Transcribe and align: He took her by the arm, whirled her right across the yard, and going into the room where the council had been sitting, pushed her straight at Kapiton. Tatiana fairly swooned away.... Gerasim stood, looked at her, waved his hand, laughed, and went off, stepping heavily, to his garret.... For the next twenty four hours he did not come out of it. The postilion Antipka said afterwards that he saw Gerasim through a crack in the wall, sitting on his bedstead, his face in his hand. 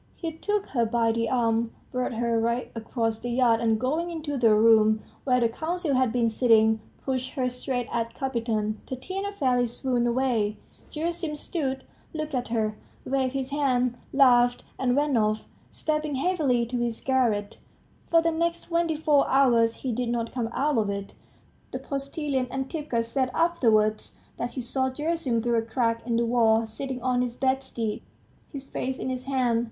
He 0.15 0.31
took 0.31 0.65
her 0.69 0.83
by 0.83 1.11
the 1.11 1.29
arm, 1.29 1.73
whirled 1.91 2.13
her 2.13 2.39
right 2.39 2.71
across 2.73 3.19
the 3.19 3.29
yard, 3.29 3.61
and 3.61 3.79
going 3.79 4.09
into 4.09 4.35
the 4.35 4.55
room 4.55 5.03
where 5.25 5.39
the 5.39 5.47
council 5.47 5.93
had 5.93 6.11
been 6.11 6.27
sitting, 6.27 6.79
pushed 7.05 7.33
her 7.33 7.47
straight 7.47 7.87
at 7.93 8.15
Kapiton. 8.15 8.77
Tatiana 8.87 9.31
fairly 9.31 9.67
swooned 9.67 10.07
away.... 10.07 10.57
Gerasim 10.89 11.35
stood, 11.35 11.83
looked 12.15 12.33
at 12.33 12.47
her, 12.47 12.75
waved 13.05 13.33
his 13.33 13.51
hand, 13.51 13.95
laughed, 14.11 14.63
and 14.79 14.95
went 14.95 15.15
off, 15.19 15.47
stepping 15.69 16.15
heavily, 16.15 16.65
to 16.65 16.79
his 16.79 16.99
garret.... 16.99 17.59
For 18.07 18.23
the 18.23 18.31
next 18.31 18.61
twenty 18.63 18.95
four 18.95 19.29
hours 19.29 19.83
he 19.85 19.91
did 19.91 20.09
not 20.09 20.33
come 20.33 20.49
out 20.51 20.79
of 20.79 20.89
it. 20.89 21.13
The 21.71 21.77
postilion 21.77 22.47
Antipka 22.47 23.03
said 23.03 23.29
afterwards 23.35 24.17
that 24.37 24.53
he 24.53 24.61
saw 24.61 24.89
Gerasim 24.89 25.43
through 25.43 25.57
a 25.57 25.61
crack 25.61 26.01
in 26.07 26.15
the 26.15 26.25
wall, 26.25 26.65
sitting 26.65 27.03
on 27.03 27.21
his 27.21 27.37
bedstead, 27.37 28.01
his 28.51 28.67
face 28.67 28.97
in 28.97 29.09
his 29.09 29.25
hand. 29.25 29.59